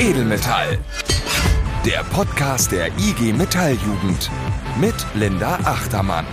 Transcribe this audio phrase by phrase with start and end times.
[0.00, 0.78] Edelmetall.
[1.84, 4.30] Der Podcast der IG Metalljugend
[4.80, 6.24] mit Linda Achtermann.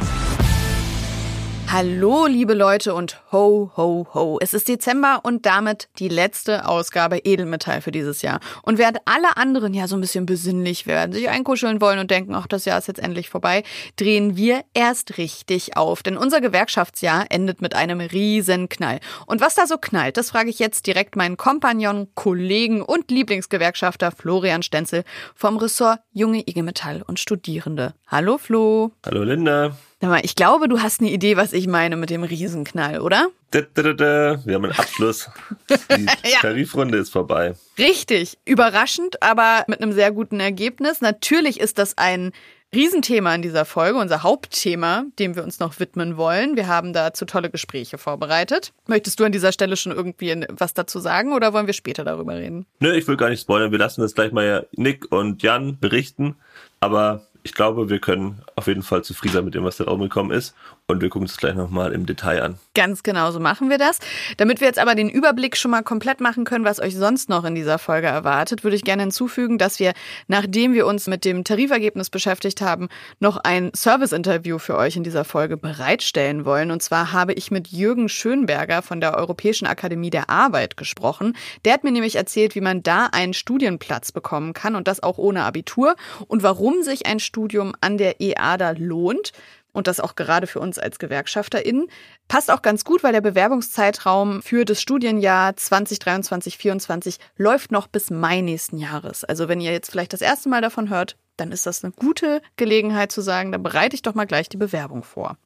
[1.71, 4.37] Hallo, liebe Leute und ho, ho, ho.
[4.39, 8.39] Es ist Dezember und damit die letzte Ausgabe Edelmetall für dieses Jahr.
[8.61, 12.33] Und während alle anderen ja so ein bisschen besinnlich werden, sich einkuscheln wollen und denken,
[12.33, 13.63] ach, das Jahr ist jetzt endlich vorbei,
[13.97, 16.01] drehen wir erst richtig auf.
[16.01, 18.99] Denn unser Gewerkschaftsjahr endet mit einem riesen Knall.
[19.25, 24.11] Und was da so knallt, das frage ich jetzt direkt meinen Kompagnon, Kollegen und Lieblingsgewerkschafter
[24.11, 27.95] Florian Stenzel vom Ressort Junge IG Metall und Studierende.
[28.07, 28.91] Hallo Flo.
[29.05, 29.75] Hallo Linda.
[30.23, 33.29] Ich glaube, du hast eine Idee, was ich meine mit dem Riesenknall, oder?
[33.51, 35.29] Wir haben einen Abschluss.
[35.69, 36.39] Die ja.
[36.41, 37.55] Tarifrunde ist vorbei.
[37.77, 38.37] Richtig.
[38.45, 41.01] Überraschend, aber mit einem sehr guten Ergebnis.
[41.01, 42.31] Natürlich ist das ein
[42.73, 46.57] Riesenthema in dieser Folge, unser Hauptthema, dem wir uns noch widmen wollen.
[46.57, 48.73] Wir haben dazu tolle Gespräche vorbereitet.
[48.87, 52.35] Möchtest du an dieser Stelle schon irgendwie was dazu sagen oder wollen wir später darüber
[52.35, 52.65] reden?
[52.79, 53.71] Nö, ich will gar nicht spoilern.
[53.71, 56.35] Wir lassen das gleich mal Nick und Jan berichten.
[56.81, 60.35] Aber ich glaube, wir können auf jeden Fall zufrieden sein mit dem, was da rausgekommen
[60.35, 60.55] ist.
[60.87, 62.59] Und wir gucken uns gleich nochmal im Detail an.
[62.75, 63.97] Ganz genau so machen wir das.
[64.37, 67.43] Damit wir jetzt aber den Überblick schon mal komplett machen können, was euch sonst noch
[67.43, 69.93] in dieser Folge erwartet, würde ich gerne hinzufügen, dass wir,
[70.27, 75.23] nachdem wir uns mit dem Tarifergebnis beschäftigt haben, noch ein Service-Interview für euch in dieser
[75.23, 76.69] Folge bereitstellen wollen.
[76.69, 81.35] Und zwar habe ich mit Jürgen Schönberger von der Europäischen Akademie der Arbeit gesprochen.
[81.65, 85.17] Der hat mir nämlich erzählt, wie man da einen Studienplatz bekommen kann und das auch
[85.17, 85.95] ohne Abitur
[86.27, 89.31] und warum sich ein Studium an der EADA lohnt
[89.75, 91.87] und das auch gerade für uns als GewerkschafterInnen.
[92.27, 98.41] Passt auch ganz gut, weil der Bewerbungszeitraum für das Studienjahr 2023-24 läuft noch bis Mai
[98.41, 99.23] nächsten Jahres.
[99.23, 102.41] Also wenn ihr jetzt vielleicht das erste Mal davon hört, dann ist das eine gute
[102.55, 105.37] Gelegenheit zu sagen, dann bereite ich doch mal gleich die Bewerbung vor.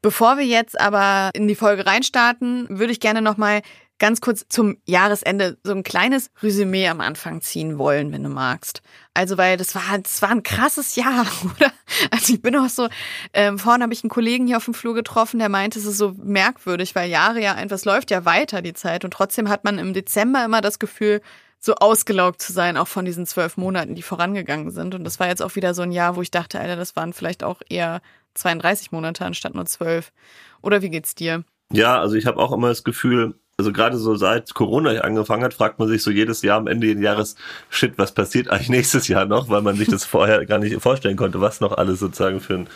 [0.00, 3.62] Bevor wir jetzt aber in die Folge reinstarten, würde ich gerne nochmal
[4.04, 8.82] ganz kurz zum Jahresende so ein kleines Resümee am Anfang ziehen wollen, wenn du magst.
[9.14, 11.24] Also, weil das war, das war ein krasses Jahr,
[11.56, 11.72] oder?
[12.10, 12.88] Also ich bin auch so,
[13.32, 15.96] ähm, vorhin habe ich einen Kollegen hier auf dem Flur getroffen, der meinte, es ist
[15.96, 19.06] so merkwürdig, weil Jahre ja einfach, es läuft ja weiter, die Zeit.
[19.06, 21.22] Und trotzdem hat man im Dezember immer das Gefühl,
[21.58, 24.94] so ausgelaugt zu sein, auch von diesen zwölf Monaten, die vorangegangen sind.
[24.94, 27.14] Und das war jetzt auch wieder so ein Jahr, wo ich dachte, Alter, das waren
[27.14, 28.02] vielleicht auch eher
[28.34, 30.12] 32 Monate anstatt nur zwölf.
[30.60, 31.42] Oder wie geht's dir?
[31.72, 35.54] Ja, also ich habe auch immer das Gefühl, also gerade so seit Corona angefangen hat,
[35.54, 37.36] fragt man sich so jedes Jahr am Ende des Jahres,
[37.70, 41.16] shit, was passiert eigentlich nächstes Jahr noch, weil man sich das vorher gar nicht vorstellen
[41.16, 42.68] konnte, was noch alles sozusagen für ein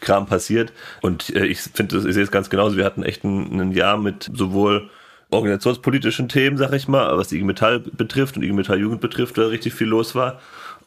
[0.00, 0.72] Kram passiert.
[1.00, 2.76] Und äh, ich finde, ich sehe es ganz genauso.
[2.76, 4.90] Wir hatten echt ein, ein Jahr mit sowohl
[5.30, 9.46] organisationspolitischen Themen, sag ich mal, was IG Metall betrifft und IG Metall Jugend betrifft, da
[9.46, 10.40] richtig viel los war.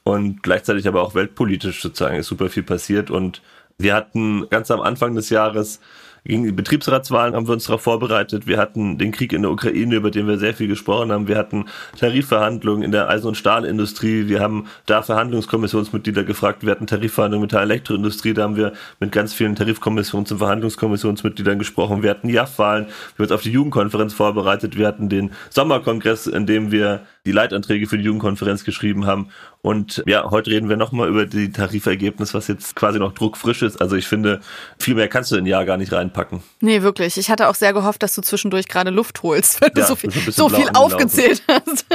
[0.03, 3.09] Und gleichzeitig aber auch weltpolitisch sozusagen ist super viel passiert.
[3.09, 3.41] Und
[3.77, 5.79] wir hatten ganz am Anfang des Jahres
[6.23, 8.47] gegen die Betriebsratswahlen haben wir uns darauf vorbereitet.
[8.47, 11.27] Wir hatten den Krieg in der Ukraine, über den wir sehr viel gesprochen haben.
[11.27, 11.65] Wir hatten
[11.97, 14.27] Tarifverhandlungen in der Eisen- und Stahlindustrie.
[14.27, 16.63] Wir haben da Verhandlungskommissionsmitglieder gefragt.
[16.63, 18.33] Wir hatten Tarifverhandlungen mit der Elektroindustrie.
[18.33, 22.03] Da haben wir mit ganz vielen Tarifkommissions- und Verhandlungskommissionsmitgliedern gesprochen.
[22.03, 22.85] Wir hatten JAF-Wahlen.
[22.85, 24.77] Wir haben uns auf die Jugendkonferenz vorbereitet.
[24.77, 29.29] Wir hatten den Sommerkongress, in dem wir die Leitanträge für die Jugendkonferenz geschrieben haben.
[29.61, 33.81] Und ja, heute reden wir nochmal über die Tarifergebnis, was jetzt quasi noch druckfrisch ist.
[33.81, 34.39] Also ich finde,
[34.79, 36.41] viel mehr kannst du in ein Jahr gar nicht reinpacken.
[36.61, 37.17] Nee, wirklich.
[37.17, 39.95] Ich hatte auch sehr gehofft, dass du zwischendurch gerade Luft holst, weil du ja, so
[39.95, 41.85] viel, so viel aufgezählt hast.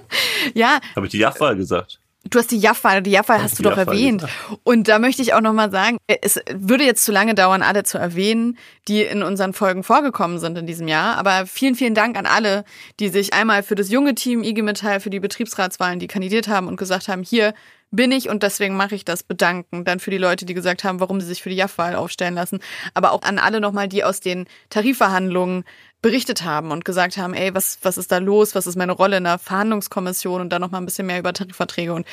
[0.54, 0.80] ja.
[0.96, 2.01] Habe ich die Jaffa gesagt?
[2.32, 4.24] Du hast die Jaffa, die Jaffa hast du doch erwähnt.
[4.64, 7.98] Und da möchte ich auch nochmal sagen, es würde jetzt zu lange dauern, alle zu
[7.98, 8.56] erwähnen,
[8.88, 11.18] die in unseren Folgen vorgekommen sind in diesem Jahr.
[11.18, 12.64] Aber vielen, vielen Dank an alle,
[13.00, 16.68] die sich einmal für das junge Team IG Metall, für die Betriebsratswahlen, die kandidiert haben
[16.68, 17.52] und gesagt haben, hier
[17.90, 19.84] bin ich und deswegen mache ich das, bedanken.
[19.84, 22.60] Dann für die Leute, die gesagt haben, warum sie sich für die JAF-Wahl aufstellen lassen.
[22.94, 25.64] Aber auch an alle nochmal, die aus den Tarifverhandlungen
[26.02, 28.54] berichtet haben und gesagt haben, ey, was, was ist da los?
[28.54, 30.40] Was ist meine Rolle in der Verhandlungskommission?
[30.40, 32.06] Und dann nochmal ein bisschen mehr über Tarifverträge und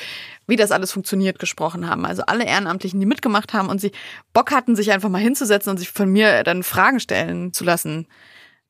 [0.46, 2.06] wie das alles funktioniert gesprochen haben.
[2.06, 3.92] Also alle Ehrenamtlichen, die mitgemacht haben und sie
[4.32, 8.06] Bock hatten, sich einfach mal hinzusetzen und sich von mir dann Fragen stellen zu lassen.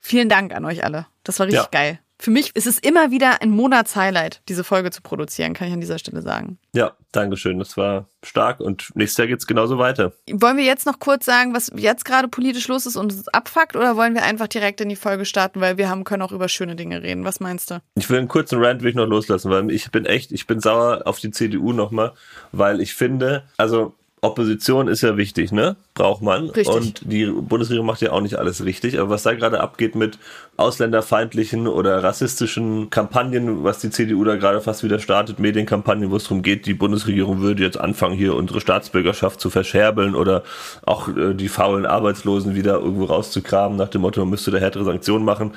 [0.01, 1.07] Vielen Dank an euch alle.
[1.23, 1.69] Das war richtig ja.
[1.71, 5.75] geil für mich ist es immer wieder ein Monatshighlight, diese Folge zu produzieren, kann ich
[5.75, 6.59] an dieser Stelle sagen.
[6.73, 7.59] Ja, Dankeschön.
[7.59, 10.13] Das war stark und nächstes Jahr geht's genauso weiter.
[10.31, 13.75] Wollen wir jetzt noch kurz sagen, was jetzt gerade politisch los ist und es abfuckt
[13.75, 16.49] oder wollen wir einfach direkt in die Folge starten, weil wir haben können auch über
[16.49, 17.25] schöne Dinge reden.
[17.25, 17.81] Was meinst du?
[17.97, 20.61] Ich will einen kurzen Rant will ich noch loslassen, weil ich bin echt, ich bin
[20.61, 22.13] sauer auf die CDU nochmal,
[22.53, 25.77] weil ich finde, also Opposition ist ja wichtig, ne?
[25.95, 26.51] Braucht man.
[26.51, 26.69] Richtig.
[26.69, 28.99] Und die Bundesregierung macht ja auch nicht alles richtig.
[28.99, 30.19] Aber was da gerade abgeht mit
[30.59, 36.25] ausländerfeindlichen oder rassistischen Kampagnen, was die CDU da gerade fast wieder startet, Medienkampagnen, wo es
[36.25, 40.43] darum geht, die Bundesregierung würde jetzt anfangen, hier unsere Staatsbürgerschaft zu verscherbeln oder
[40.85, 44.85] auch äh, die faulen Arbeitslosen wieder irgendwo rauszukramen, nach dem Motto, man müsste da härtere
[44.85, 45.53] Sanktionen machen.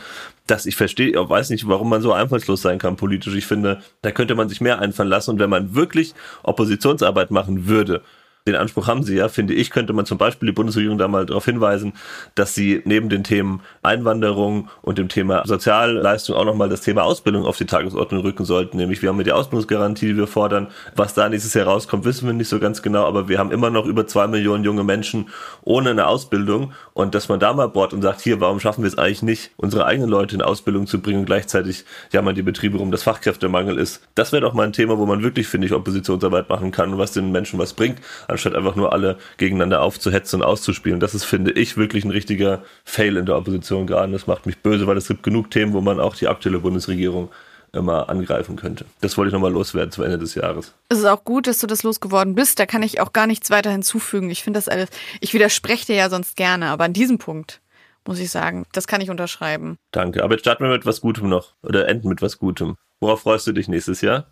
[0.47, 3.35] Das, ich verstehe, ich weiß nicht, warum man so einfallslos sein kann politisch.
[3.35, 5.31] Ich finde, da könnte man sich mehr einfallen lassen.
[5.31, 6.13] Und wenn man wirklich
[6.43, 8.01] Oppositionsarbeit machen würde,
[8.45, 11.25] den Anspruch haben sie ja, finde ich, könnte man zum Beispiel die Bundesregierung da mal
[11.25, 11.93] darauf hinweisen,
[12.35, 17.45] dass sie neben den Themen Einwanderung und dem Thema Sozialleistung auch nochmal das Thema Ausbildung
[17.45, 18.75] auf die Tagesordnung rücken sollten.
[18.75, 20.67] Nämlich wir haben ja die Ausbildungsgarantie, die wir fordern.
[20.93, 23.69] Was da nächstes Jahr rauskommt, wissen wir nicht so ganz genau, aber wir haben immer
[23.69, 25.29] noch über zwei Millionen junge Menschen
[25.61, 28.89] ohne eine Ausbildung und dass man da mal bohrt und sagt, hier, warum schaffen wir
[28.89, 32.77] es eigentlich nicht, unsere eigenen Leute in Ausbildung zu bringen und gleichzeitig jammern die Betriebe
[32.77, 34.05] rum, dass Fachkräftemangel ist.
[34.15, 36.97] Das wäre doch mal ein Thema, wo man wirklich, finde ich, Oppositionsarbeit machen kann und
[36.97, 38.01] was den Menschen was bringt
[38.33, 40.99] anstatt einfach nur alle gegeneinander aufzuhetzen und auszuspielen.
[40.99, 44.11] Das ist, finde ich, wirklich ein richtiger Fail in der Opposition gerade.
[44.11, 47.29] Das macht mich böse, weil es gibt genug Themen, wo man auch die aktuelle Bundesregierung
[47.73, 48.85] immer angreifen könnte.
[49.01, 50.73] Das wollte ich nochmal loswerden zum Ende des Jahres.
[50.89, 52.59] Es ist auch gut, dass du das losgeworden bist.
[52.59, 54.29] Da kann ich auch gar nichts weiter hinzufügen.
[54.29, 54.89] Ich finde das alles,
[55.21, 57.61] ich widerspreche dir ja sonst gerne, aber an diesem Punkt
[58.05, 59.77] muss ich sagen, das kann ich unterschreiben.
[59.91, 60.23] Danke.
[60.23, 62.75] Aber jetzt starten wir mit was Gutem noch oder enden mit was Gutem.
[62.99, 64.27] Worauf freust du dich nächstes Jahr?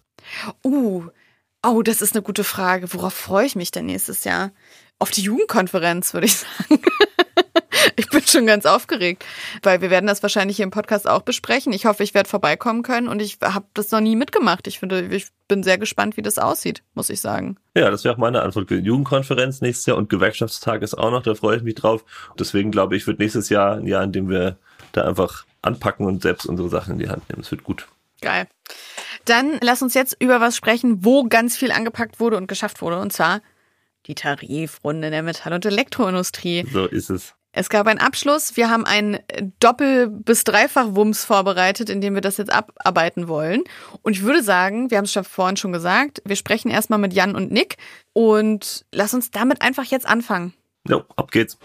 [0.63, 1.05] Uh,
[1.63, 2.91] Oh, das ist eine gute Frage.
[2.93, 4.51] Worauf freue ich mich denn nächstes Jahr?
[4.99, 6.81] Auf die Jugendkonferenz, würde ich sagen.
[7.95, 9.25] ich bin schon ganz aufgeregt,
[9.61, 11.71] weil wir werden das wahrscheinlich hier im Podcast auch besprechen.
[11.73, 14.67] Ich hoffe, ich werde vorbeikommen können und ich habe das noch nie mitgemacht.
[14.67, 17.57] Ich finde, ich bin sehr gespannt, wie das aussieht, muss ich sagen.
[17.75, 18.71] Ja, das wäre auch meine Antwort.
[18.71, 22.03] Jugendkonferenz nächstes Jahr und Gewerkschaftstag ist auch noch, da freue ich mich drauf.
[22.39, 24.57] Deswegen glaube ich, wird nächstes Jahr ein Jahr, in dem wir
[24.93, 27.41] da einfach anpacken und selbst unsere Sachen in die Hand nehmen.
[27.41, 27.87] Es wird gut.
[28.21, 28.47] Geil.
[29.25, 32.99] Dann lass uns jetzt über was sprechen, wo ganz viel angepackt wurde und geschafft wurde.
[32.99, 33.41] Und zwar
[34.07, 36.65] die Tarifrunde der Metall- und Elektroindustrie.
[36.71, 37.33] So ist es.
[37.53, 38.55] Es gab einen Abschluss.
[38.55, 39.19] Wir haben einen
[39.59, 43.63] Doppel- bis Dreifach-Wumms vorbereitet, in dem wir das jetzt abarbeiten wollen.
[44.03, 47.13] Und ich würde sagen, wir haben es schon vorhin schon gesagt, wir sprechen erstmal mit
[47.13, 47.75] Jan und Nick
[48.13, 50.53] und lass uns damit einfach jetzt anfangen.
[50.87, 51.57] Jo, ab geht's.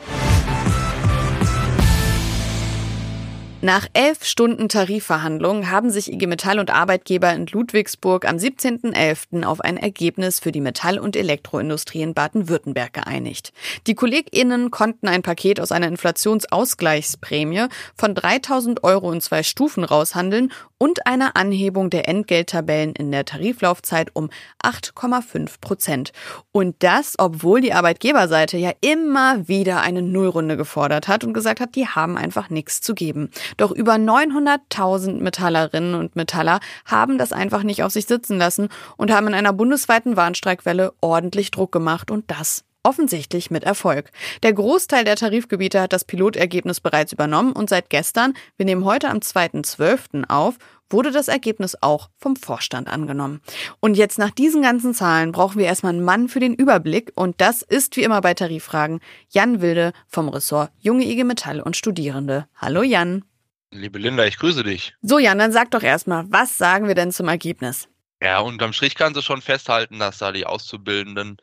[3.66, 9.42] Nach elf Stunden Tarifverhandlungen haben sich IG Metall und Arbeitgeber in Ludwigsburg am 17.11.
[9.42, 13.52] auf ein Ergebnis für die Metall- und Elektroindustrie in Baden-Württemberg geeinigt.
[13.88, 17.66] Die KollegInnen konnten ein Paket aus einer Inflationsausgleichsprämie
[17.96, 24.10] von 3000 Euro in zwei Stufen raushandeln und einer Anhebung der Entgelttabellen in der Tariflaufzeit
[24.14, 24.30] um
[24.62, 26.12] 8,5 Prozent.
[26.52, 31.74] Und das, obwohl die Arbeitgeberseite ja immer wieder eine Nullrunde gefordert hat und gesagt hat,
[31.74, 33.30] die haben einfach nichts zu geben.
[33.56, 39.10] Doch über 900.000 Metallerinnen und Metaller haben das einfach nicht auf sich sitzen lassen und
[39.10, 44.12] haben in einer bundesweiten Warnstreikwelle ordentlich Druck gemacht und das offensichtlich mit Erfolg.
[44.44, 49.10] Der Großteil der Tarifgebiete hat das Pilotergebnis bereits übernommen und seit gestern, wir nehmen heute
[49.10, 50.28] am 2.12.
[50.28, 50.54] auf,
[50.88, 53.40] wurde das Ergebnis auch vom Vorstand angenommen.
[53.80, 57.40] Und jetzt nach diesen ganzen Zahlen brauchen wir erstmal einen Mann für den Überblick und
[57.40, 59.00] das ist wie immer bei Tariffragen
[59.30, 62.46] Jan Wilde vom Ressort Junge IG Metall und Studierende.
[62.54, 63.24] Hallo Jan.
[63.72, 64.94] Liebe Linda, ich grüße dich.
[65.02, 67.88] So, Jan, dann sag doch erstmal, was sagen wir denn zum Ergebnis?
[68.22, 71.36] Ja, unterm Strich kannst du schon festhalten, dass da die Auszubildenden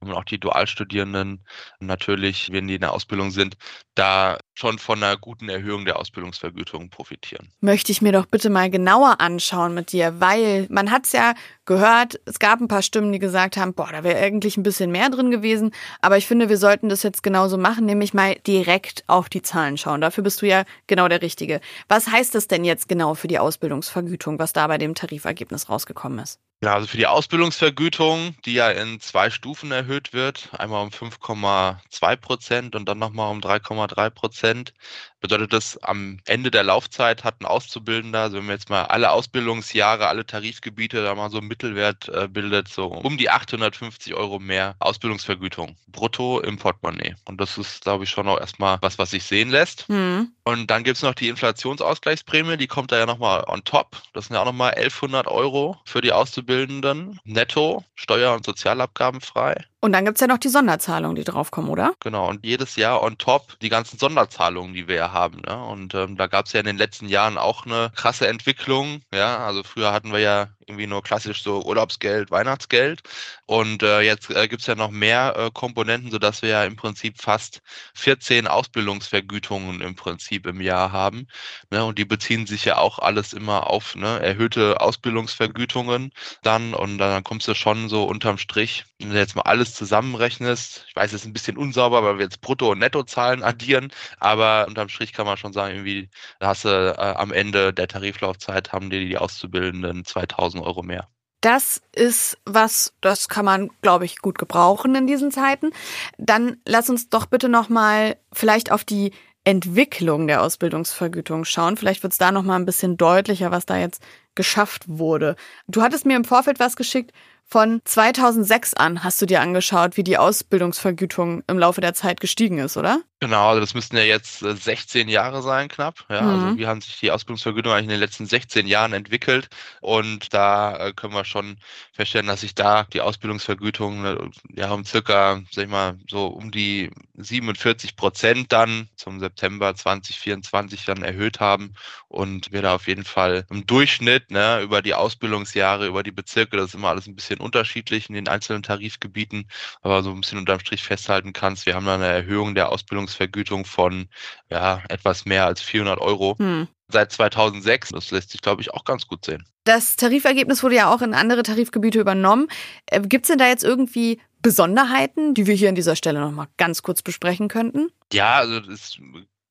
[0.00, 1.46] und auch die Dualstudierenden
[1.80, 3.56] natürlich, wenn die in der Ausbildung sind,
[3.94, 7.48] da schon von einer guten Erhöhung der Ausbildungsvergütung profitieren.
[7.60, 11.34] Möchte ich mir doch bitte mal genauer anschauen mit dir, weil man hat es ja
[11.64, 14.90] gehört, es gab ein paar Stimmen, die gesagt haben, boah, da wäre eigentlich ein bisschen
[14.90, 15.70] mehr drin gewesen,
[16.00, 19.76] aber ich finde, wir sollten das jetzt genauso machen, nämlich mal direkt auf die Zahlen
[19.78, 20.00] schauen.
[20.00, 21.60] Dafür bist du ja genau der Richtige.
[21.86, 26.18] Was heißt das denn jetzt genau für die Ausbildungsvergütung, was da bei dem Tarifergebnis rausgekommen
[26.18, 26.40] ist?
[26.60, 32.16] Ja, also für die Ausbildungsvergütung, die ja in zwei Stufen erhöht wird, einmal um 5,2
[32.16, 34.74] Prozent und dann nochmal um 3,3 Prozent,
[35.20, 39.12] bedeutet das, am Ende der Laufzeit hat ein Auszubildender, also wenn wir jetzt mal alle
[39.12, 44.40] Ausbildungsjahre, alle Tarifgebiete da mal so einen Mittelwert äh, bildet, so um die 850 Euro
[44.40, 47.14] mehr Ausbildungsvergütung brutto im Portemonnaie.
[47.24, 49.88] Und das ist, glaube ich, schon auch erstmal was, was sich sehen lässt.
[49.88, 50.32] Mhm.
[50.48, 54.00] Und dann gibt's noch die Inflationsausgleichsprämie, die kommt da ja nochmal on top.
[54.14, 59.62] Das sind ja auch nochmal 1100 Euro für die Auszubildenden netto, steuer- und Sozialabgaben frei.
[59.80, 61.92] Und dann gibt's ja noch die Sonderzahlungen, die draufkommen, oder?
[62.00, 65.42] Genau, und jedes Jahr on top die ganzen Sonderzahlungen, die wir ja haben.
[65.46, 65.62] Ne?
[65.66, 69.02] Und ähm, da gab's ja in den letzten Jahren auch eine krasse Entwicklung.
[69.12, 73.02] Ja, also früher hatten wir ja irgendwie nur klassisch so Urlaubsgeld, Weihnachtsgeld.
[73.46, 76.76] Und äh, jetzt äh, gibt es ja noch mehr äh, Komponenten, sodass wir ja im
[76.76, 77.62] Prinzip fast
[77.94, 81.26] 14 Ausbildungsvergütungen im Prinzip im Jahr haben.
[81.70, 81.84] Ne?
[81.84, 86.74] Und die beziehen sich ja auch alles immer auf ne, erhöhte Ausbildungsvergütungen dann.
[86.74, 90.84] Und dann kommst du schon so unterm Strich, wenn du jetzt mal alles zusammenrechnest.
[90.88, 94.66] Ich weiß, es ist ein bisschen unsauber, weil wir jetzt Brutto- und Nettozahlen addieren, aber
[94.68, 96.10] unterm Strich kann man schon sagen, irgendwie,
[96.40, 101.08] da hast du äh, am Ende der Tariflaufzeit haben die, die Auszubildenden 2000 Euro mehr.
[101.40, 105.70] Das ist was, das kann man, glaube ich, gut gebrauchen in diesen Zeiten.
[106.16, 109.12] Dann lass uns doch bitte noch mal vielleicht auf die
[109.44, 111.76] Entwicklung der Ausbildungsvergütung schauen.
[111.76, 114.02] Vielleicht wird es da noch mal ein bisschen deutlicher, was da jetzt
[114.34, 115.36] geschafft wurde.
[115.68, 117.12] Du hattest mir im Vorfeld was geschickt
[117.48, 119.02] von 2006 an.
[119.02, 123.00] Hast du dir angeschaut, wie die Ausbildungsvergütung im Laufe der Zeit gestiegen ist, oder?
[123.20, 126.04] Genau, also das müssten ja jetzt 16 äh, Jahre sein, knapp.
[126.08, 126.44] Ja, also mhm.
[126.44, 129.48] Also wie haben sich die Ausbildungsvergütung eigentlich in den letzten 16 Jahren entwickelt?
[129.80, 131.56] Und da äh, können wir schon
[131.92, 134.16] feststellen, dass sich da die Ausbildungsvergütung äh,
[134.54, 140.84] ja um circa, sag ich mal, so um die 47 Prozent dann zum September 2024
[140.84, 141.74] dann erhöht haben
[142.06, 146.56] und wir da auf jeden Fall im Durchschnitt ne, über die Ausbildungsjahre, über die Bezirke,
[146.56, 149.48] das ist immer alles ein bisschen unterschiedlich in den einzelnen Tarifgebieten,
[149.82, 153.08] aber so ein bisschen unterm Strich festhalten kannst, wir haben da eine Erhöhung der Ausbildung
[153.08, 154.08] Versicherungsvergütung von
[154.50, 156.36] ja, etwas mehr als 400 Euro.
[156.38, 156.68] Hm.
[156.90, 159.44] Seit 2006, das lässt sich, glaube ich, auch ganz gut sehen.
[159.64, 162.48] Das Tarifergebnis wurde ja auch in andere Tarifgebiete übernommen.
[162.86, 166.48] Äh, Gibt es denn da jetzt irgendwie Besonderheiten, die wir hier an dieser Stelle nochmal
[166.56, 167.90] ganz kurz besprechen könnten?
[168.12, 168.98] Ja, also es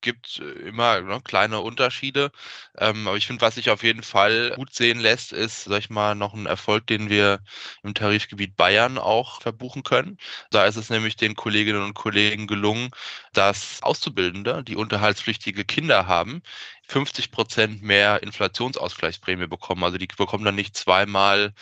[0.01, 2.31] gibt äh, immer ne, kleine Unterschiede.
[2.77, 5.89] Ähm, aber ich finde, was sich auf jeden Fall gut sehen lässt, ist, sag ich
[5.89, 7.39] mal, noch ein Erfolg, den wir
[7.83, 10.17] im Tarifgebiet Bayern auch verbuchen können.
[10.51, 12.91] Da ist es nämlich den Kolleginnen und Kollegen gelungen,
[13.33, 16.41] dass Auszubildende, die unterhaltspflichtige Kinder haben,
[16.87, 19.83] 50 Prozent mehr Inflationsausgleichsprämie bekommen.
[19.83, 21.53] Also die bekommen dann nicht zweimal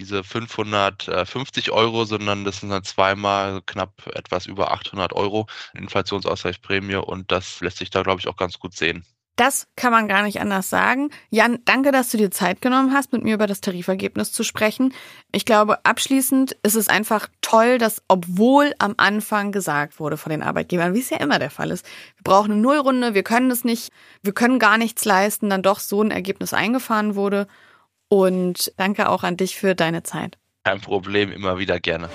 [0.00, 7.30] diese 550 Euro, sondern das sind dann zweimal knapp etwas über 800 Euro Inflationsausgleichsprämie und
[7.30, 9.04] das lässt sich da, glaube ich, auch ganz gut sehen.
[9.40, 11.08] Das kann man gar nicht anders sagen.
[11.30, 14.92] Jan, danke, dass du dir Zeit genommen hast, mit mir über das Tarifergebnis zu sprechen.
[15.32, 20.42] Ich glaube, abschließend ist es einfach toll, dass obwohl am Anfang gesagt wurde von den
[20.42, 23.64] Arbeitgebern, wie es ja immer der Fall ist, wir brauchen eine Nullrunde, wir können es
[23.64, 23.92] nicht,
[24.22, 27.46] wir können gar nichts leisten, dann doch so ein Ergebnis eingefahren wurde.
[28.12, 30.36] Und danke auch an dich für deine Zeit.
[30.64, 32.10] Kein Problem, immer wieder gerne.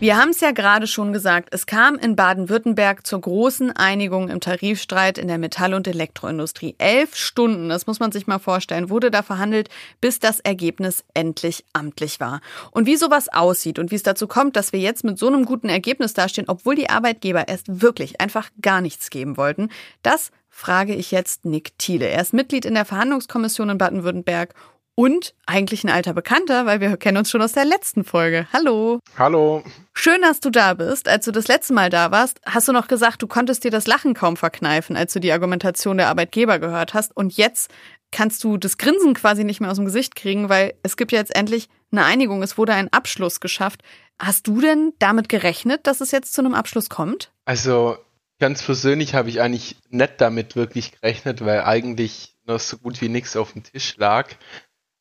[0.00, 4.38] Wir haben es ja gerade schon gesagt, es kam in Baden-Württemberg zur großen Einigung im
[4.38, 6.76] Tarifstreit in der Metall- und Elektroindustrie.
[6.78, 9.68] Elf Stunden, das muss man sich mal vorstellen, wurde da verhandelt,
[10.00, 12.40] bis das Ergebnis endlich amtlich war.
[12.70, 15.44] Und wie sowas aussieht und wie es dazu kommt, dass wir jetzt mit so einem
[15.44, 19.68] guten Ergebnis dastehen, obwohl die Arbeitgeber erst wirklich einfach gar nichts geben wollten,
[20.02, 22.08] das frage ich jetzt Nick Thiele.
[22.08, 24.54] Er ist Mitglied in der Verhandlungskommission in Baden-Württemberg
[24.96, 28.48] und eigentlich ein alter Bekannter, weil wir kennen uns schon aus der letzten Folge.
[28.52, 28.98] Hallo.
[29.16, 29.62] Hallo.
[29.94, 31.08] Schön, dass du da bist.
[31.08, 33.86] Als du das letzte Mal da warst, hast du noch gesagt, du konntest dir das
[33.86, 37.16] Lachen kaum verkneifen, als du die Argumentation der Arbeitgeber gehört hast.
[37.16, 37.70] Und jetzt
[38.10, 41.20] kannst du das Grinsen quasi nicht mehr aus dem Gesicht kriegen, weil es gibt ja
[41.20, 42.42] jetzt endlich eine Einigung.
[42.42, 43.82] Es wurde ein Abschluss geschafft.
[44.18, 47.30] Hast du denn damit gerechnet, dass es jetzt zu einem Abschluss kommt?
[47.44, 47.96] Also
[48.40, 53.08] Ganz persönlich habe ich eigentlich nicht damit wirklich gerechnet, weil eigentlich noch so gut wie
[53.08, 54.28] nichts auf dem Tisch lag.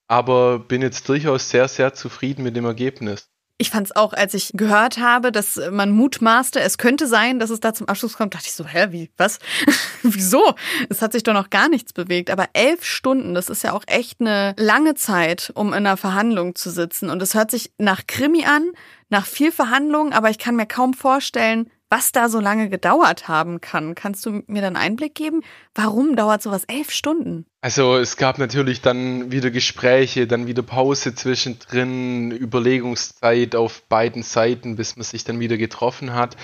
[0.07, 3.29] Aber bin jetzt durchaus sehr, sehr zufrieden mit dem Ergebnis.
[3.59, 7.49] Ich fand es auch, als ich gehört habe, dass man mutmaßte, es könnte sein, dass
[7.49, 9.39] es da zum Abschluss kommt, dachte ich so, hä, wie, was?
[10.03, 10.53] Wieso?
[10.89, 12.29] Es hat sich doch noch gar nichts bewegt.
[12.29, 16.53] Aber elf Stunden, das ist ja auch echt eine lange Zeit, um in einer Verhandlung
[16.53, 17.09] zu sitzen.
[17.09, 18.71] Und es hört sich nach Krimi an,
[19.09, 23.61] nach viel Verhandlungen, aber ich kann mir kaum vorstellen, was da so lange gedauert haben
[23.61, 23.95] kann.
[23.95, 25.41] Kannst du mir dann Einblick geben?
[25.73, 27.45] Warum dauert sowas elf Stunden?
[27.61, 34.75] Also es gab natürlich dann wieder Gespräche, dann wieder Pause zwischendrin, Überlegungszeit auf beiden Seiten,
[34.75, 36.35] bis man sich dann wieder getroffen hat.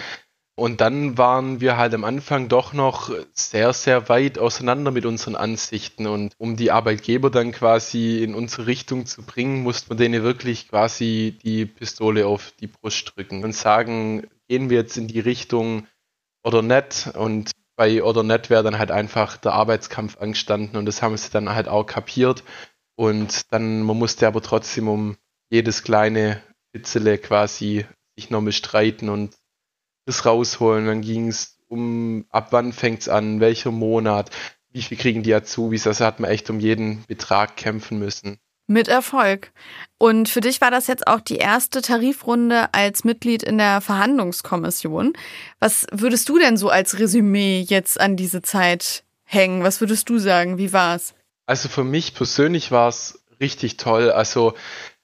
[0.55, 5.35] Und dann waren wir halt am Anfang doch noch sehr, sehr weit auseinander mit unseren
[5.35, 6.05] Ansichten.
[6.05, 10.69] Und um die Arbeitgeber dann quasi in unsere Richtung zu bringen, musste man denen wirklich
[10.69, 15.87] quasi die Pistole auf die Brust drücken und sagen, gehen wir jetzt in die Richtung
[16.43, 17.07] oder nicht?
[17.15, 21.31] Und bei oder nicht wäre dann halt einfach der Arbeitskampf angestanden und das haben sie
[21.31, 22.43] dann halt auch kapiert.
[22.95, 25.17] Und dann, man musste aber trotzdem um
[25.49, 29.35] jedes kleine Bitzele quasi sich nochmal streiten und
[30.05, 30.85] das rausholen.
[30.85, 34.29] Dann ging es um, ab wann fängt es an, welcher Monat,
[34.69, 35.87] wie viel kriegen die Azubis.
[35.87, 38.37] Also hat man echt um jeden Betrag kämpfen müssen.
[38.67, 39.51] Mit Erfolg.
[39.97, 45.13] Und für dich war das jetzt auch die erste Tarifrunde als Mitglied in der Verhandlungskommission.
[45.59, 49.63] Was würdest du denn so als Resümee jetzt an diese Zeit hängen?
[49.63, 50.57] Was würdest du sagen?
[50.57, 51.13] Wie war's?
[51.45, 54.11] Also für mich persönlich war es richtig toll.
[54.11, 54.53] Also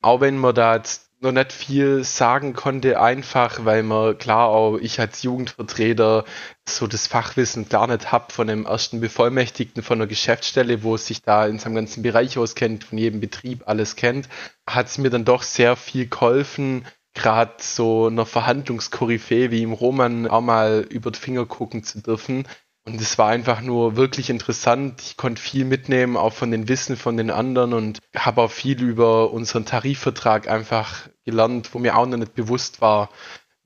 [0.01, 4.77] auch wenn man da jetzt noch nicht viel sagen konnte, einfach weil man klar auch
[4.77, 6.23] ich als Jugendvertreter
[6.67, 11.07] so das Fachwissen gar nicht hab von dem ersten Bevollmächtigten von der Geschäftsstelle, wo es
[11.07, 14.29] sich da in seinem ganzen Bereich auskennt, von jedem Betrieb alles kennt,
[14.67, 20.27] hat es mir dann doch sehr viel geholfen, gerade so einer Verhandlungskoryphäe wie im Roman
[20.27, 22.47] auch mal über die Finger gucken zu dürfen
[22.85, 25.01] und es war einfach nur wirklich interessant.
[25.01, 28.81] Ich konnte viel mitnehmen, auch von den Wissen von den anderen und habe auch viel
[28.81, 33.09] über unseren Tarifvertrag einfach gelernt, wo mir auch noch nicht bewusst war,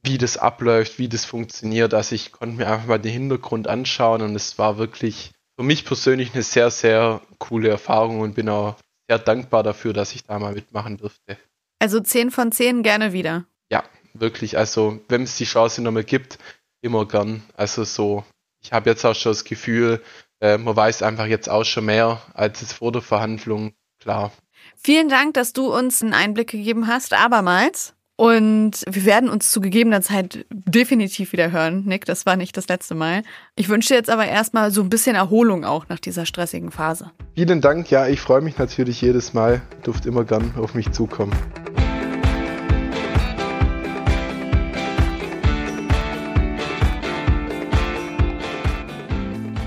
[0.04, 1.94] wie das abläuft, wie das funktioniert.
[1.94, 5.86] Also ich konnte mir einfach mal den Hintergrund anschauen und es war wirklich für mich
[5.86, 8.76] persönlich eine sehr, sehr coole Erfahrung und bin auch
[9.08, 11.38] sehr dankbar dafür, dass ich da mal mitmachen durfte.
[11.80, 13.46] Also 10 von 10 gerne wieder.
[13.70, 14.58] Ja, wirklich.
[14.58, 16.38] Also wenn es die Chance nochmal gibt,
[16.82, 17.44] immer gern.
[17.56, 18.26] Also so
[18.64, 20.02] ich habe jetzt auch schon das Gefühl,
[20.40, 23.74] äh, man weiß einfach jetzt auch schon mehr als es vor der Verhandlung.
[24.00, 24.32] Klar.
[24.76, 27.94] Vielen Dank, dass du uns einen Einblick gegeben hast, abermals.
[28.16, 32.06] Und wir werden uns zu gegebener Zeit definitiv wieder hören, Nick.
[32.06, 33.24] Das war nicht das letzte Mal.
[33.56, 37.12] Ich wünsche dir jetzt aber erstmal so ein bisschen Erholung auch nach dieser stressigen Phase.
[37.36, 37.90] Vielen Dank.
[37.90, 39.62] Ja, ich freue mich natürlich jedes Mal.
[39.82, 41.34] Durft immer gern auf mich zukommen.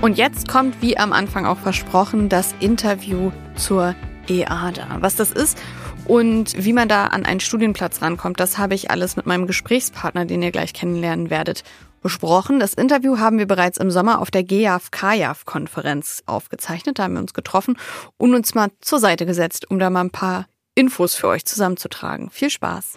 [0.07, 3.93] Und jetzt kommt, wie am Anfang auch versprochen, das Interview zur
[4.29, 4.99] EADA.
[5.01, 5.61] Was das ist
[6.05, 10.23] und wie man da an einen Studienplatz rankommt, das habe ich alles mit meinem Gesprächspartner,
[10.23, 11.65] den ihr gleich kennenlernen werdet,
[12.01, 12.61] besprochen.
[12.61, 16.99] Das Interview haben wir bereits im Sommer auf der GEAF-KAJAF-Konferenz aufgezeichnet.
[16.99, 17.77] Da haben wir uns getroffen
[18.15, 22.29] und uns mal zur Seite gesetzt, um da mal ein paar Infos für euch zusammenzutragen.
[22.29, 22.93] Viel Spaß!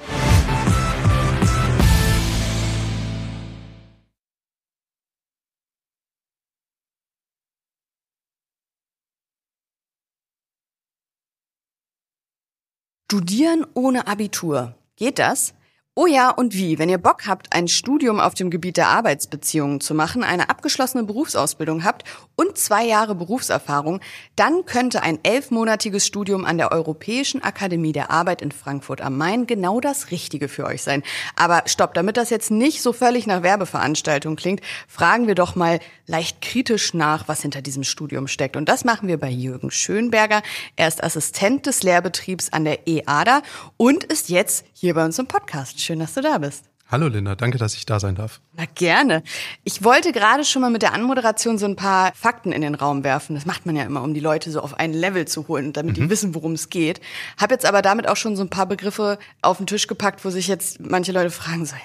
[13.10, 14.76] Studieren ohne Abitur.
[14.94, 15.52] Geht das?
[15.96, 16.78] Oh ja, und wie?
[16.78, 21.02] Wenn ihr Bock habt, ein Studium auf dem Gebiet der Arbeitsbeziehungen zu machen, eine abgeschlossene
[21.02, 22.04] Berufsausbildung habt
[22.36, 24.00] und zwei Jahre Berufserfahrung,
[24.36, 29.48] dann könnte ein elfmonatiges Studium an der Europäischen Akademie der Arbeit in Frankfurt am Main
[29.48, 31.02] genau das Richtige für euch sein.
[31.34, 35.80] Aber stopp, damit das jetzt nicht so völlig nach Werbeveranstaltung klingt, fragen wir doch mal
[36.06, 38.56] leicht kritisch nach, was hinter diesem Studium steckt.
[38.56, 40.42] Und das machen wir bei Jürgen Schönberger.
[40.76, 43.42] Er ist Assistent des Lehrbetriebs an der EADA
[43.76, 45.79] und ist jetzt hier bei uns im Podcast.
[45.80, 46.64] Schön, dass du da bist.
[46.90, 48.40] Hallo Linda, danke, dass ich da sein darf.
[48.54, 49.22] Na gerne.
[49.62, 53.04] Ich wollte gerade schon mal mit der Anmoderation so ein paar Fakten in den Raum
[53.04, 53.36] werfen.
[53.36, 55.96] Das macht man ja immer, um die Leute so auf ein Level zu holen, damit
[55.96, 56.02] mhm.
[56.02, 57.00] die wissen, worum es geht.
[57.38, 60.30] Hab jetzt aber damit auch schon so ein paar Begriffe auf den Tisch gepackt, wo
[60.30, 61.76] sich jetzt manche Leute fragen so,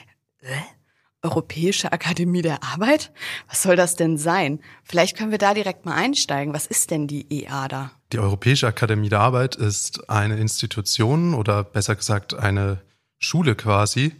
[0.42, 0.48] äh?
[1.22, 3.12] Europäische Akademie der Arbeit?
[3.48, 4.60] Was soll das denn sein?
[4.84, 6.54] Vielleicht können wir da direkt mal einsteigen.
[6.54, 7.92] Was ist denn die EADA?
[8.12, 12.82] Die Europäische Akademie der Arbeit ist eine Institution oder besser gesagt eine
[13.20, 14.14] Schule quasi,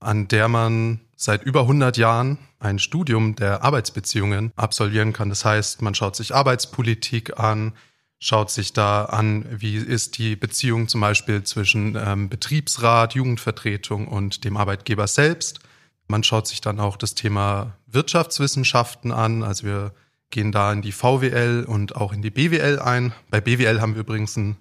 [0.00, 5.28] an der man seit über 100 Jahren ein Studium der Arbeitsbeziehungen absolvieren kann.
[5.28, 7.74] Das heißt, man schaut sich Arbeitspolitik an,
[8.18, 14.44] schaut sich da an, wie ist die Beziehung zum Beispiel zwischen ähm, Betriebsrat, Jugendvertretung und
[14.44, 15.60] dem Arbeitgeber selbst.
[16.06, 19.42] Man schaut sich dann auch das Thema Wirtschaftswissenschaften an.
[19.42, 19.92] Also wir
[20.30, 23.12] gehen da in die VWL und auch in die BWL ein.
[23.30, 24.56] Bei BWL haben wir übrigens einen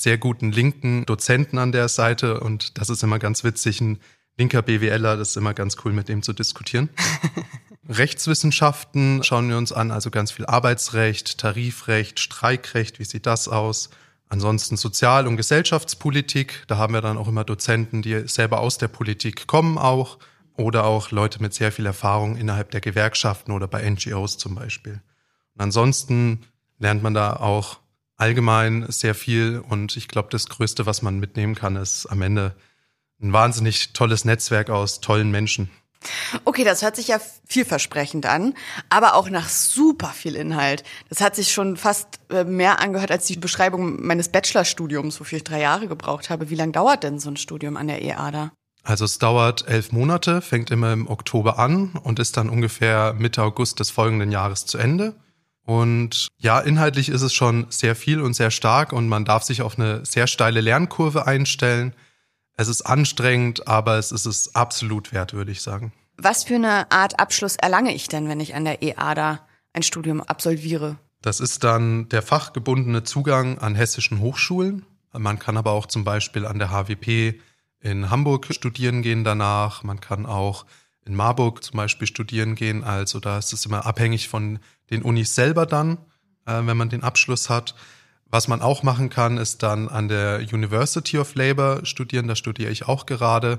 [0.00, 3.98] sehr guten linken Dozenten an der Seite und das ist immer ganz witzig, ein
[4.38, 6.88] linker BWLer, das ist immer ganz cool, mit dem zu diskutieren.
[7.88, 13.90] Rechtswissenschaften schauen wir uns an, also ganz viel Arbeitsrecht, Tarifrecht, Streikrecht, wie sieht das aus?
[14.30, 18.88] Ansonsten Sozial- und Gesellschaftspolitik, da haben wir dann auch immer Dozenten, die selber aus der
[18.88, 20.18] Politik kommen auch
[20.56, 25.02] oder auch Leute mit sehr viel Erfahrung innerhalb der Gewerkschaften oder bei NGOs zum Beispiel.
[25.56, 26.40] Und ansonsten
[26.78, 27.79] lernt man da auch
[28.20, 32.54] allgemein sehr viel und ich glaube, das Größte, was man mitnehmen kann, ist am Ende
[33.20, 35.70] ein wahnsinnig tolles Netzwerk aus tollen Menschen.
[36.44, 38.54] Okay, das hört sich ja vielversprechend an,
[38.88, 40.82] aber auch nach super viel Inhalt.
[41.10, 45.44] Das hat sich schon fast äh, mehr angehört als die Beschreibung meines Bachelorstudiums, wofür ich
[45.44, 46.48] drei Jahre gebraucht habe.
[46.48, 48.50] Wie lange dauert denn so ein Studium an der EADA?
[48.82, 53.42] Also es dauert elf Monate, fängt immer im Oktober an und ist dann ungefähr Mitte
[53.42, 55.14] August des folgenden Jahres zu Ende.
[55.64, 59.62] Und ja, inhaltlich ist es schon sehr viel und sehr stark und man darf sich
[59.62, 61.94] auf eine sehr steile Lernkurve einstellen.
[62.56, 65.92] Es ist anstrengend, aber es ist es absolut wert, würde ich sagen.
[66.16, 69.40] Was für eine Art Abschluss erlange ich denn, wenn ich an der EADA
[69.72, 70.98] ein Studium absolviere?
[71.22, 74.84] Das ist dann der fachgebundene Zugang an hessischen Hochschulen.
[75.12, 77.40] Man kann aber auch zum Beispiel an der HWP
[77.80, 79.82] in Hamburg studieren gehen danach.
[79.82, 80.66] Man kann auch
[81.10, 82.84] in Marburg zum Beispiel studieren gehen.
[82.84, 85.98] Also da ist es immer abhängig von den Unis selber dann,
[86.46, 87.74] äh, wenn man den Abschluss hat.
[88.26, 92.28] Was man auch machen kann, ist dann an der University of Labor studieren.
[92.28, 93.58] Da studiere ich auch gerade.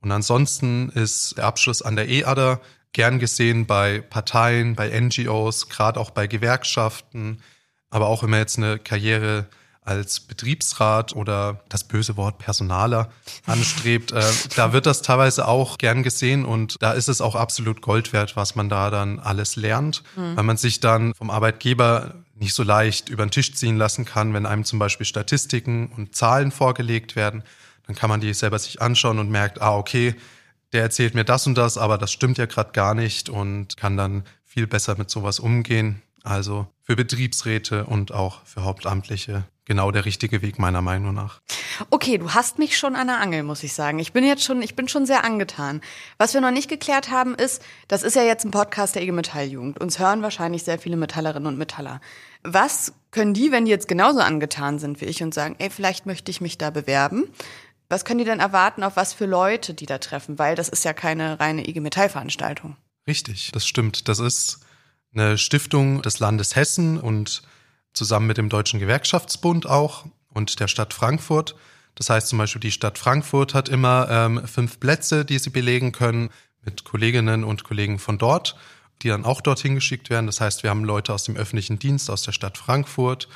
[0.00, 2.60] Und ansonsten ist der Abschluss an der EADA
[2.92, 7.42] gern gesehen bei Parteien, bei NGOs, gerade auch bei Gewerkschaften,
[7.90, 9.46] aber auch man jetzt eine Karriere
[9.84, 13.10] als Betriebsrat oder das böse Wort Personaler
[13.46, 14.22] anstrebt, äh,
[14.54, 18.36] da wird das teilweise auch gern gesehen und da ist es auch absolut Gold wert,
[18.36, 20.36] was man da dann alles lernt, mhm.
[20.36, 24.34] weil man sich dann vom Arbeitgeber nicht so leicht über den Tisch ziehen lassen kann,
[24.34, 27.42] wenn einem zum Beispiel Statistiken und Zahlen vorgelegt werden.
[27.86, 30.14] Dann kann man die selber sich anschauen und merkt, ah, okay,
[30.72, 33.96] der erzählt mir das und das, aber das stimmt ja gerade gar nicht und kann
[33.96, 36.02] dann viel besser mit sowas umgehen.
[36.24, 41.40] Also für Betriebsräte und auch für Hauptamtliche genau der richtige Weg meiner Meinung nach.
[41.90, 43.98] Okay, du hast mich schon an der Angel, muss ich sagen.
[43.98, 45.80] Ich bin jetzt schon, ich bin schon sehr angetan.
[46.18, 49.12] Was wir noch nicht geklärt haben, ist, das ist ja jetzt ein Podcast der IG
[49.12, 49.80] Metalljugend.
[49.80, 52.00] Uns hören wahrscheinlich sehr viele Metallerinnen und Metaller.
[52.42, 56.06] Was können die, wenn die jetzt genauso angetan sind wie ich und sagen, ey, vielleicht
[56.06, 57.24] möchte ich mich da bewerben?
[57.88, 60.38] Was können die denn erwarten, auf was für Leute die da treffen?
[60.38, 62.76] Weil das ist ja keine reine IG Metall Veranstaltung.
[63.06, 64.08] Richtig, das stimmt.
[64.08, 64.60] Das ist
[65.14, 67.42] eine Stiftung des Landes Hessen und
[67.92, 71.54] zusammen mit dem Deutschen Gewerkschaftsbund auch und der Stadt Frankfurt.
[71.94, 75.92] Das heißt zum Beispiel, die Stadt Frankfurt hat immer ähm, fünf Plätze, die sie belegen
[75.92, 76.30] können
[76.64, 78.56] mit Kolleginnen und Kollegen von dort,
[79.02, 80.26] die dann auch dorthin geschickt werden.
[80.26, 83.28] Das heißt, wir haben Leute aus dem öffentlichen Dienst aus der Stadt Frankfurt.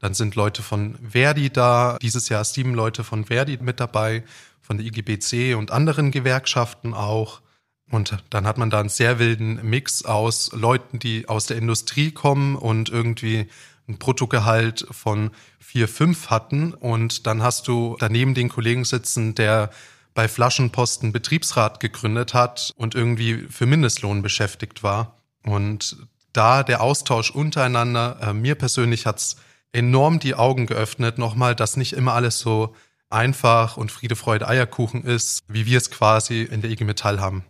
[0.00, 1.98] Dann sind Leute von Verdi da.
[2.00, 4.24] Dieses Jahr sieben Leute von Verdi mit dabei,
[4.62, 7.42] von der IGBC und anderen Gewerkschaften auch.
[7.90, 12.12] Und dann hat man da einen sehr wilden Mix aus Leuten, die aus der Industrie
[12.12, 13.48] kommen und irgendwie
[13.88, 16.72] ein Bruttogehalt von vier, fünf hatten.
[16.72, 19.70] Und dann hast du daneben den Kollegen sitzen, der
[20.14, 25.16] bei Flaschenposten Betriebsrat gegründet hat und irgendwie für Mindestlohn beschäftigt war.
[25.44, 25.96] Und
[26.32, 29.36] da der Austausch untereinander, äh, mir persönlich hat's
[29.72, 32.74] enorm die Augen geöffnet, nochmal, dass nicht immer alles so
[33.10, 37.44] einfach und Friede, Freude, Eierkuchen ist, wie wir es quasi in der IG Metall haben.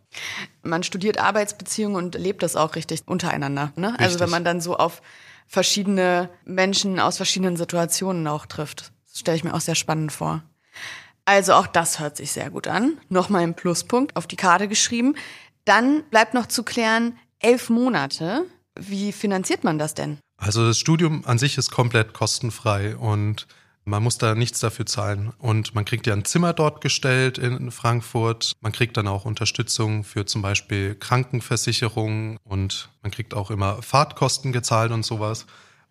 [0.63, 3.73] Man studiert Arbeitsbeziehungen und lebt das auch richtig untereinander.
[3.77, 3.89] Ne?
[3.89, 4.07] Richtig.
[4.07, 5.03] Also wenn man dann so auf
[5.47, 8.93] verschiedene Menschen aus verschiedenen Situationen auch trifft.
[9.09, 10.43] Das stelle ich mir auch sehr spannend vor.
[11.25, 12.99] Also auch das hört sich sehr gut an.
[13.09, 15.17] Nochmal ein Pluspunkt auf die Karte geschrieben.
[15.65, 18.47] Dann bleibt noch zu klären, elf Monate.
[18.79, 20.19] Wie finanziert man das denn?
[20.37, 23.47] Also das Studium an sich ist komplett kostenfrei und
[23.91, 25.33] man muss da nichts dafür zahlen.
[25.39, 28.53] Und man kriegt ja ein Zimmer dort gestellt in Frankfurt.
[28.61, 34.53] Man kriegt dann auch Unterstützung für zum Beispiel Krankenversicherung und man kriegt auch immer Fahrtkosten
[34.53, 35.47] gezahlt und sowas.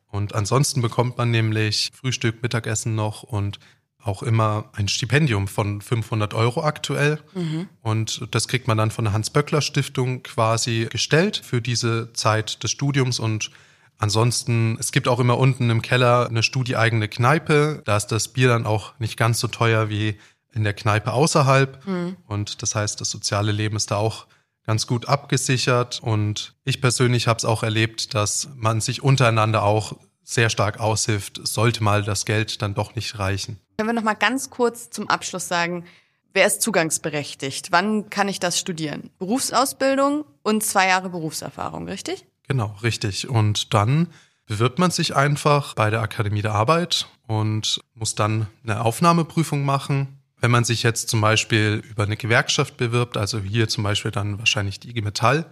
[0.08, 3.60] Und ansonsten bekommt man nämlich Frühstück, Mittagessen noch und
[4.02, 7.20] auch immer ein Stipendium von 500 Euro aktuell.
[7.36, 7.68] Mhm.
[7.82, 13.20] Und das kriegt man dann von der Hans-Böckler-Stiftung quasi gestellt für diese Zeit des Studiums
[13.20, 13.52] und
[14.00, 17.82] Ansonsten, es gibt auch immer unten im Keller eine studieeigene Kneipe.
[17.86, 20.18] Da ist das Bier dann auch nicht ganz so teuer wie
[20.54, 21.86] in der Kneipe außerhalb.
[21.86, 22.16] Mhm.
[22.26, 24.26] Und das heißt, das soziale Leben ist da auch
[24.66, 26.00] ganz gut abgesichert.
[26.02, 31.42] Und ich persönlich habe es auch erlebt, dass man sich untereinander auch sehr stark aushilft,
[31.46, 33.60] sollte mal das Geld dann doch nicht reichen.
[33.78, 35.86] Können wir noch mal ganz kurz zum Abschluss sagen,
[36.34, 37.72] wer ist zugangsberechtigt?
[37.72, 39.10] Wann kann ich das studieren?
[39.18, 42.26] Berufsausbildung und zwei Jahre Berufserfahrung, richtig?
[42.50, 43.30] Genau, richtig.
[43.30, 44.08] Und dann
[44.48, 50.20] bewirbt man sich einfach bei der Akademie der Arbeit und muss dann eine Aufnahmeprüfung machen.
[50.42, 54.40] Wenn man sich jetzt zum Beispiel über eine Gewerkschaft bewirbt, also hier zum Beispiel dann
[54.40, 55.46] wahrscheinlich die IG Metall,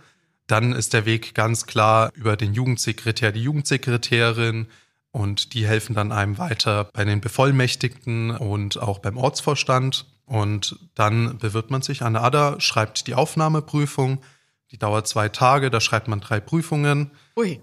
[0.47, 4.65] dann ist der Weg ganz klar über den Jugendsekretär, die Jugendsekretärin
[5.11, 10.07] und die helfen dann einem weiter bei den Bevollmächtigten und auch beim Ortsvorstand.
[10.25, 14.19] Und dann bewirbt man sich an der ADA, schreibt die Aufnahmeprüfung
[14.71, 17.11] die dauert zwei Tage, da schreibt man drei Prüfungen.
[17.35, 17.61] Ui.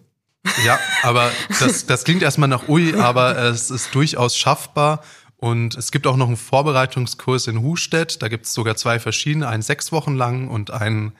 [0.64, 5.02] Ja, aber das, das klingt erstmal nach Ui, aber es ist durchaus schaffbar.
[5.36, 8.22] Und es gibt auch noch einen Vorbereitungskurs in Hustedt.
[8.22, 11.12] Da gibt es sogar zwei verschiedene, einen sechs Wochen lang und einen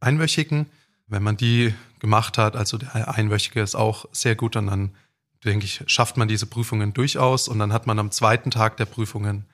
[0.00, 0.66] einwöchigen.
[1.08, 4.94] Wenn man die gemacht hat, also der einwöchige ist auch sehr gut, und dann
[5.44, 7.48] denke ich, schafft man diese Prüfungen durchaus.
[7.48, 9.44] Und dann hat man am zweiten Tag der Prüfungen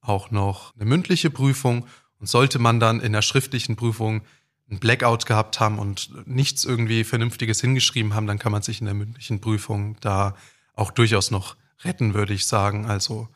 [0.00, 1.86] auch noch eine mündliche Prüfung.
[2.18, 4.22] Und sollte man dann in der schriftlichen Prüfung
[4.70, 8.86] ein Blackout gehabt haben und nichts irgendwie Vernünftiges hingeschrieben haben, dann kann man sich in
[8.86, 10.34] der mündlichen Prüfung da
[10.74, 12.86] auch durchaus noch retten, würde ich sagen.
[12.86, 13.28] Also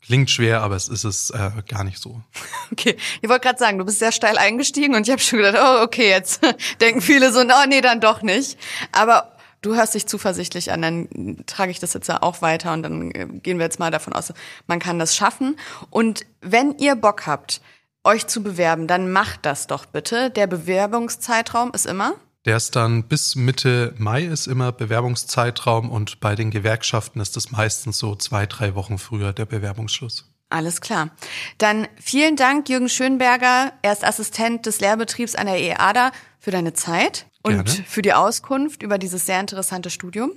[0.00, 2.22] klingt schwer, aber es ist es äh, gar nicht so.
[2.70, 5.56] Okay, ich wollte gerade sagen, du bist sehr steil eingestiegen und ich habe schon gedacht,
[5.58, 6.40] oh, okay, jetzt
[6.80, 8.58] denken viele so, oh nee, dann doch nicht.
[8.92, 13.10] Aber du hörst dich zuversichtlich an, dann trage ich das jetzt auch weiter und dann
[13.10, 14.32] äh, gehen wir jetzt mal davon aus,
[14.66, 15.56] man kann das schaffen.
[15.90, 17.62] Und wenn ihr Bock habt,
[18.08, 20.30] euch zu bewerben, dann macht das doch bitte.
[20.30, 22.14] Der Bewerbungszeitraum ist immer?
[22.46, 27.50] Der ist dann bis Mitte Mai ist immer Bewerbungszeitraum und bei den Gewerkschaften ist es
[27.50, 30.24] meistens so zwei, drei Wochen früher der Bewerbungsschluss.
[30.48, 31.10] Alles klar.
[31.58, 33.74] Dann vielen Dank, Jürgen Schönberger.
[33.82, 37.84] Er ist Assistent des Lehrbetriebs an der EADA für deine Zeit und Gerne.
[37.86, 40.32] für die Auskunft über dieses sehr interessante Studium.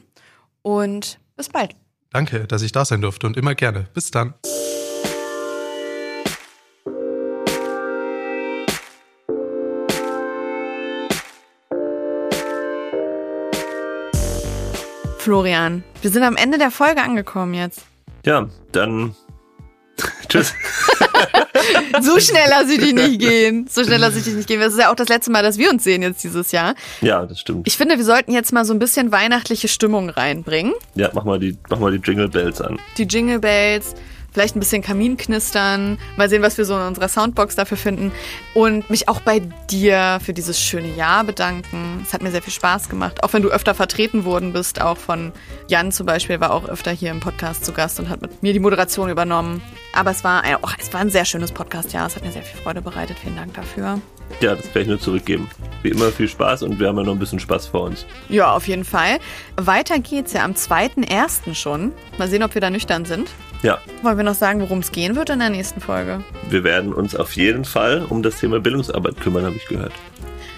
[0.64, 1.74] Und bis bald.
[2.12, 3.88] Danke, dass ich da sein durfte und immer gerne.
[3.94, 4.34] Bis dann.
[15.22, 17.82] Florian, wir sind am Ende der Folge angekommen jetzt.
[18.26, 19.16] Ja, dann
[20.28, 20.56] tschüss.
[22.02, 23.68] So schnell lasse ich dich nicht gehen.
[23.70, 24.60] So schnell lasse ich dich nicht gehen.
[24.60, 26.74] Das ist ja auch das letzte Mal, dass wir uns sehen jetzt dieses Jahr.
[27.02, 27.68] Ja, das stimmt.
[27.68, 30.74] Ich finde, wir sollten jetzt mal so ein bisschen weihnachtliche Stimmung reinbringen.
[30.96, 32.80] Ja, mach mal die, mach mal die Jingle Bells an.
[32.98, 33.94] Die Jingle Bells,
[34.32, 38.12] vielleicht ein bisschen Kamin knistern, mal sehen, was wir so in unserer Soundbox dafür finden
[38.54, 39.39] und mich auch bei
[39.70, 42.02] dir für dieses schöne Jahr bedanken.
[42.06, 44.98] Es hat mir sehr viel Spaß gemacht, auch wenn du öfter vertreten worden bist, auch
[44.98, 45.32] von
[45.67, 48.54] Jan zum Beispiel, war auch öfter hier im Podcast zu Gast und hat mit mir
[48.54, 49.62] die Moderation übernommen.
[49.94, 52.44] Aber es war, ein, oh, es war ein sehr schönes Podcast-Jahr, es hat mir sehr
[52.44, 53.20] viel Freude bereitet.
[53.20, 54.00] Vielen Dank dafür.
[54.39, 55.50] Ja, das kann ich nur zurückgeben.
[55.84, 58.06] Wie immer viel Spaß und wir haben ja noch ein bisschen Spaß vor uns.
[58.30, 59.20] Ja, auf jeden Fall.
[59.58, 61.54] Weiter geht's ja am 2.1.
[61.54, 61.91] schon.
[62.17, 63.30] Mal sehen, ob wir da nüchtern sind.
[63.63, 66.24] Ja, Wollen wir noch sagen, worum es gehen wird in der nächsten Folge?
[66.50, 69.93] wir werden uns auf jeden Fall um das Thema Bildungsarbeit kümmern, habe ich gehört.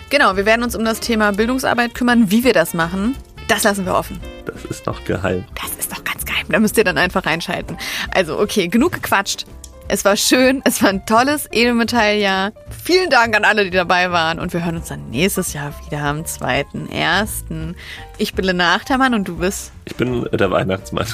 [0.10, 2.32] Genau, wir werden uns um das Thema Bildungsarbeit kümmern.
[2.32, 3.16] Wie wir das machen,
[3.48, 4.20] das lassen wir offen.
[4.46, 5.44] Das ist noch geheim.
[5.56, 6.46] Das ist doch ganz geheim.
[6.50, 7.78] Da müsst ihr dann einfach reinschalten.
[8.14, 9.46] Also, okay, genug gequatscht.
[9.90, 12.54] Es war schön, es war ein tolles Edelmetalljahr.
[12.84, 14.40] Vielen Dank an alle, die dabei waren.
[14.40, 17.76] Und wir hören uns dann nächstes Jahr wieder am 2.1.
[18.18, 19.72] Ich bin Lena Achtermann und du bist.
[19.86, 21.06] Ich bin der Weihnachtsmann.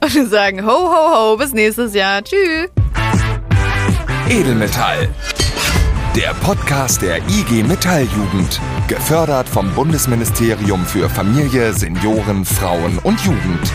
[0.00, 2.22] Und wir sagen ho, ho, ho, bis nächstes Jahr.
[2.22, 2.68] Tschüss.
[4.28, 5.08] Edelmetall.
[6.16, 8.60] Der Podcast der IG Metalljugend.
[8.88, 13.72] Gefördert vom Bundesministerium für Familie, Senioren, Frauen und Jugend.